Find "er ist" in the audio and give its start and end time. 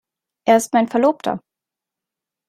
0.47-0.73